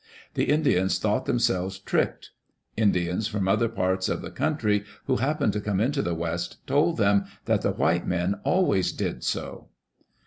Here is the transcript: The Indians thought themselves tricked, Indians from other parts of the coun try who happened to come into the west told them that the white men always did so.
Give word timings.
The 0.33 0.45
Indians 0.45 0.97
thought 0.97 1.27
themselves 1.27 1.77
tricked, 1.77 2.31
Indians 2.75 3.27
from 3.27 3.47
other 3.47 3.69
parts 3.69 4.09
of 4.09 4.23
the 4.23 4.31
coun 4.31 4.57
try 4.57 4.81
who 5.05 5.17
happened 5.17 5.53
to 5.53 5.61
come 5.61 5.79
into 5.79 6.01
the 6.01 6.15
west 6.15 6.65
told 6.65 6.97
them 6.97 7.25
that 7.45 7.61
the 7.61 7.73
white 7.73 8.07
men 8.07 8.39
always 8.43 8.91
did 8.91 9.23
so. 9.23 9.67